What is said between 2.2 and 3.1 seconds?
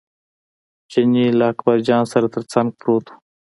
تر څنګ پروت